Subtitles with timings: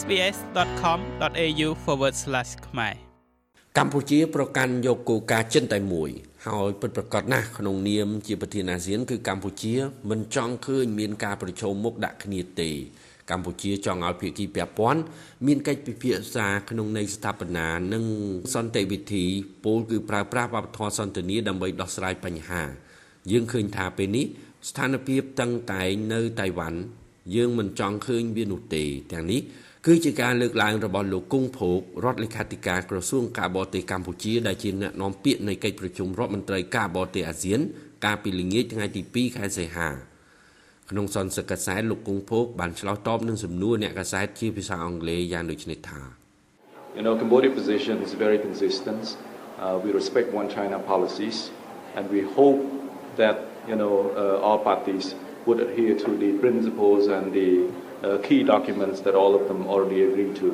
[0.00, 1.68] sbs.com.au/
[2.66, 2.94] ខ្មែរ
[3.78, 6.10] កម្ពុជាប្រកាន់យកគោលការណ៍ចិនតែមួយ
[6.46, 9.74] ហើយពិតប្រាកដណាស់ក្នុងនាមជាប្រធានអាស៊ានគឺកម្ពុជា
[10.10, 12.70] មិនចង់ឃើញមានការប្រជុំមុខដាក់គ្នាទេ
[13.30, 15.00] កម្ពុជាចង់ឲ្យភាគីពាក់ព័ន្ធ
[15.46, 18.04] មានកិច្ចពិភាក្សាក្នុងន័យស្ថាបនានិង
[18.54, 19.24] សន្តិវិធី
[19.64, 22.62] ពលគឺប្រើប្រាស់វប្បធម៌សន្តិនិកដើម្បីដោះស្រាយបញ្ហា
[23.30, 24.26] យើងឃើញថាពេលនេះ
[24.68, 26.80] ស្ថានភាពតឹងតែងនៅតៃវ៉ាន់
[27.34, 29.42] យើងមិនចង់ឃើញវានោះទេទាំងនេះ
[29.88, 37.60] គឺជាការលើកឡើងរបស់លោកគង់ភោគរដ្ឋលេខាធិការក្រសួងការបរទេសកម្ពុជាដែលជាអ្នកនាំពាក្យនៃកិច្ចប្រជុំរដ្ឋមន្ត្រីការបរទេសអាស៊ាន
[38.04, 39.88] កាលពីល្ងាចថ្ងៃទី2ខែសីហា
[40.90, 46.00] ក្នុងសន្និសីទកាសែតលោកគង់ភោគបានឆ្លើយតបនឹងសំណួរអ្នកកាសែតជាភាសាអង់គ្លេសយ៉ាងដូចនេះថា
[46.96, 49.02] You know Cambodia position is very consistent
[49.62, 51.38] uh, we respect one China policies
[51.96, 52.60] and we hope
[53.20, 53.36] that
[53.70, 55.04] you know uh, all parties
[55.46, 57.83] would adhere to the principles and the uh,
[58.26, 60.48] key documents that all of them already agreed to.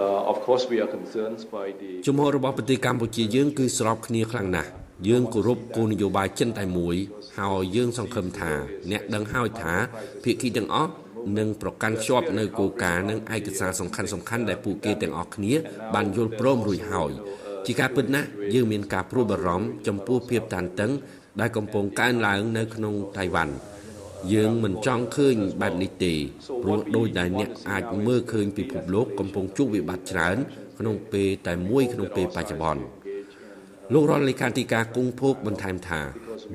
[0.00, 4.70] Uh, of course we are concerned by the ជំហររបស់ប្រទេសកម្ពុជាយើងគឺស្របគ្នាខ្លាំងណាស់
[5.08, 6.96] យើងគោរពគោលនយោបាយចិនតែមួយ
[7.38, 8.52] ហើយយើងសង្ឃឹមថា
[8.90, 9.74] អ្នកដឹងហើយថា
[10.24, 10.92] ភាគីទាំងអស់
[11.38, 15.52] នឹងប្រកាន់ខ្ជាប់នៅគោលការណ៍និងឯកសារសំខាន់សំខាន់ដែលពួកគេទាំងអស់គ្នា
[15.94, 17.12] បានយល់ព្រមរួចហើយ
[17.66, 20.92] ជាការពិតណាស់យើងមានការព្រួយបារម្ភចំពោះភាពតានតឹង
[21.40, 23.54] ដែលកំពុងកើនឡើងនៅក្នុងតៃវ៉ាន់
[24.34, 26.14] យើងមិនចង់ឃើញបែបនេះទេ
[26.62, 30.36] ព្រោះដោយដែលអ្នកអាចមើលឃើញពិភពលោកកំពុងជួបវិបត្តិច្រើន
[30.78, 32.82] ក្នុងពេលតែមួយក្នុងពេលបច្ចុប្បន្ន
[33.92, 36.00] លោករដ្ឋលេខាធិការគង់ភោគបន្ថែមថា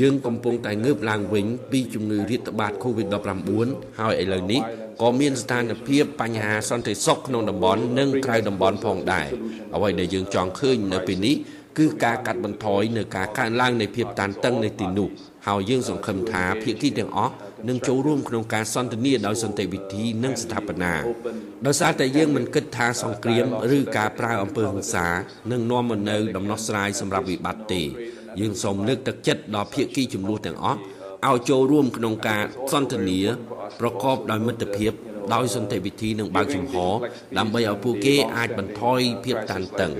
[0.00, 4.60] យើងកំពុងតែងើបឡើងវិញ ពីជំងឺរាតត្បាត COVID-19 ហើយឥឡូវនេះ
[5.02, 9.28] ក៏មានស្ថានភាពបញ្ហាសន្តិសុខក្នុងតំបន់និងក្រៅតំបន់ផងដែរ
[9.74, 11.36] អ្វីដែលយើងចង់ឃើញនៅពេលនេះ
[11.78, 15.10] គឺការកាត់បន្ថយនៅការកើនឡើងនៃភាពតានតឹងនៃទីនោះ
[15.46, 17.34] ហើយយើងសង្ឃឹមថាភាគីទាំងអស់
[17.68, 20.94] នឹងចូលរួមក្នុងការសន្ទនាដោយសន្តិវិធីនិងស្ថាបនា
[21.66, 25.06] ដោយសារតែយើងមិនគិតថាសង្គ្រាមឬការប្រើអំពើហិង្សា
[25.50, 27.82] នឹងនាំមកនូវដំណោះស្រាយសម្រាប់វិបត្តិទេ
[28.40, 30.78] យើងសូមលើកទឹកចិត្តដល់ភាគីចំនួនទាំងអស់
[31.28, 33.20] ឲ្យចូលរួមក្នុងការសន្ទនា
[33.80, 34.92] ប្រកបដោយមិត្តភាព
[35.34, 36.74] ដោយសន្តិវិធីនិងបើកចំហ
[37.38, 39.92] ដើម្បីឲ្យពួកគេអាចបន្ថយភាពតានតឹង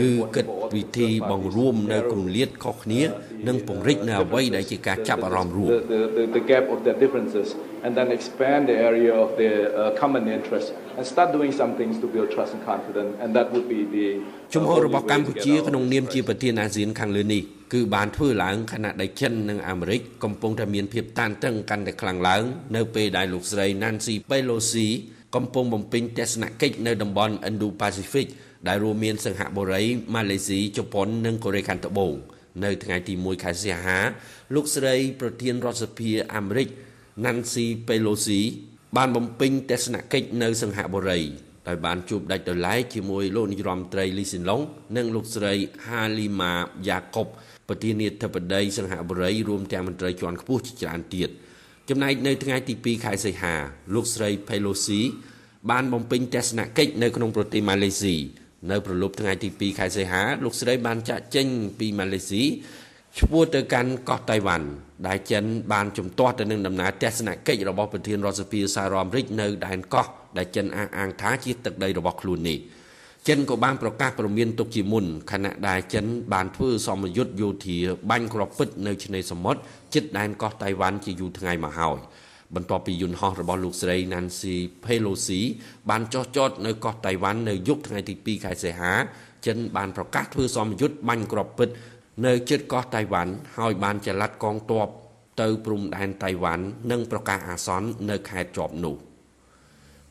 [0.00, 3.02] គឺគិតវិធីបង្រួមនៅគម្លាតខុសគ្នា
[3.48, 6.00] និងពង្រីកនៅអ្វីដែលជាការចាប់អារម្មណ៍រួម the
[6.36, 7.48] the gap of their differences
[7.84, 11.94] and then expand the area of their uh, common interest and start doing some things
[12.02, 14.06] to build trust and confidence and that would be the
[14.54, 22.42] ជំហររបស់កម្ពុជាក្នុងនាមជាប្រធានអាស៊ានខាងលើនេះគឺបានធ្វើឡើងខណៈដែលចិននិងអាមេរិកកំពុងតែមានភាពតានតឹងកាន់តែខ្លាំងឡើង
[22.76, 24.88] នៅពេលដែលលោកស្រី Nancy Pelosi
[25.36, 28.26] កំពុងបំពេញទស្សនកិច្ចនៅតំបន់ Indo-Pacific
[28.68, 29.82] ដែលរួមមានសិង្ហបុរី
[30.14, 32.12] ម៉ាឡេស៊ីជប៉ុននិងកូរ៉េខាងត្បូង
[32.64, 33.98] នៅថ្ងៃទី1ខែសីហា
[34.54, 36.68] លោកស្រីប្រធានរដ្ឋសភាអាមេរិក
[37.24, 38.40] Nancy Pelosi
[38.96, 41.20] បានបំពេញទស្សនកិច្ចនៅសិង្ហបុរី
[41.68, 44.60] ដោយបានជួបដាច់ដោយឡែកជាមួយលោកនាយរដ្ឋមន្ត្រីលីស៊ីនឡុង
[44.96, 45.52] និងលោកស្រី
[45.86, 46.52] Halima
[46.88, 47.28] Yacob
[47.68, 51.30] ប្រធានាធិបតីសិង្ហបុរីរួមទាំងមន្ត្រីជាន់ខ្ពស់ជាច្រើនទៀត
[51.88, 53.54] ចំណែកនៅថ្ងៃទី2ខែសីហា
[53.94, 55.00] លោកស្រី Pelosi
[55.70, 58.16] បានបំពេញទស្សនកិច្ចនៅក្នុងប្រទេសម៉ាឡេស៊ី
[58.70, 61.46] នៅប្រលប់ថ្ងៃទី2ខែសីហាលោកស្រីបានចាក់ចេញ
[61.78, 62.42] ពីម៉ាឡេស៊ី
[63.18, 64.66] ឆ្ពោះទៅកាន់កោះតៃវ៉ាន់
[65.06, 70.06] ដែលចិនបានជំទាស់ទៅនឹងដំណើរទស្សនកិច្ចរបស់ប្រធានរដ្ឋសភាសហរដ្ឋអាមេរិកនៅដែនកោះ
[70.36, 72.58] ដែលចិនអះអាងថាជាទឹកដីរបស់ខ្លួននេះ
[73.28, 77.78] ចិនក៏បានប្រកាសព្រមានទុកជាមុនខណៈដែលចិនបានធ្វើសមយុទ្ធយោធា
[78.10, 79.60] បាញ់គ្រាប់ពិតនៅឆ្នេរសមុទ្រ
[79.94, 81.98] ជិតដែនកោះតៃវ៉ាន់ជាយូរថ្ងៃមកហើយ
[82.54, 85.40] បន្ទាប់ពីយន្តហោះរបស់លោកស្រី Nancy Pelosi
[85.90, 88.92] បានចុះចតនៅកោះតៃវ៉ាន់នៅយប់ថ្ងៃទី2ខែសីហា
[89.46, 91.68] ចិនបានប្រកាសធ្វើសមយុទ្ធបាញ់គ្រាប់ពិត
[92.26, 94.88] នៅជិតកោះតៃវ៉ាន់ហើយបានចល័តកងទ័ព
[95.40, 98.96] ទៅព្រំដែនតៃវ៉ាន់និងប្រកាសអាសន្ននៅខេត្តជាប់នោះ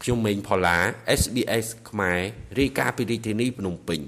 [0.01, 0.77] ខ្ញុំម៉េងផល្លា
[1.21, 2.19] SBS ខ្មែរ
[2.59, 3.99] រាយការណ៍ពីរាជធានីភ្នំពេញ